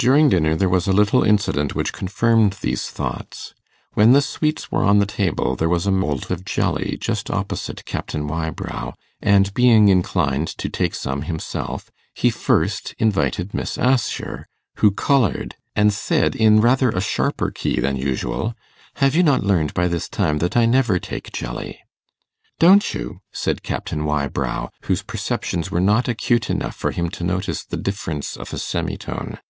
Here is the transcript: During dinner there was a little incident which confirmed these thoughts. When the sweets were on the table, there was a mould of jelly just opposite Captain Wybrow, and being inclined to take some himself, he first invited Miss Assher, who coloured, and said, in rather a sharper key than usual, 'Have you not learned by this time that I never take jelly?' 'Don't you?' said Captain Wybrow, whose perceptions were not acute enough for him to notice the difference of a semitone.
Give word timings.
During 0.00 0.28
dinner 0.28 0.54
there 0.54 0.68
was 0.68 0.86
a 0.86 0.92
little 0.92 1.24
incident 1.24 1.74
which 1.74 1.92
confirmed 1.92 2.58
these 2.60 2.88
thoughts. 2.88 3.52
When 3.94 4.12
the 4.12 4.22
sweets 4.22 4.70
were 4.70 4.84
on 4.84 5.00
the 5.00 5.06
table, 5.06 5.56
there 5.56 5.68
was 5.68 5.88
a 5.88 5.90
mould 5.90 6.30
of 6.30 6.44
jelly 6.44 6.96
just 7.00 7.32
opposite 7.32 7.84
Captain 7.84 8.28
Wybrow, 8.28 8.94
and 9.20 9.52
being 9.54 9.88
inclined 9.88 10.46
to 10.58 10.68
take 10.68 10.94
some 10.94 11.22
himself, 11.22 11.90
he 12.14 12.30
first 12.30 12.94
invited 13.00 13.52
Miss 13.52 13.76
Assher, 13.76 14.46
who 14.76 14.92
coloured, 14.92 15.56
and 15.74 15.92
said, 15.92 16.36
in 16.36 16.60
rather 16.60 16.90
a 16.90 17.00
sharper 17.00 17.50
key 17.50 17.80
than 17.80 17.96
usual, 17.96 18.54
'Have 18.98 19.16
you 19.16 19.24
not 19.24 19.42
learned 19.42 19.74
by 19.74 19.88
this 19.88 20.08
time 20.08 20.38
that 20.38 20.56
I 20.56 20.64
never 20.64 21.00
take 21.00 21.32
jelly?' 21.32 21.80
'Don't 22.60 22.94
you?' 22.94 23.18
said 23.32 23.64
Captain 23.64 24.04
Wybrow, 24.04 24.68
whose 24.82 25.02
perceptions 25.02 25.72
were 25.72 25.80
not 25.80 26.06
acute 26.06 26.48
enough 26.50 26.76
for 26.76 26.92
him 26.92 27.08
to 27.08 27.24
notice 27.24 27.64
the 27.64 27.76
difference 27.76 28.36
of 28.36 28.52
a 28.54 28.58
semitone. 28.58 29.40